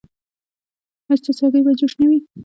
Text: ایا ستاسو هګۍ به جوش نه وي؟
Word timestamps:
ایا 1.05 1.15
ستاسو 1.21 1.41
هګۍ 1.47 1.61
به 1.65 1.71
جوش 1.79 1.93
نه 2.01 2.05
وي؟ 2.09 2.19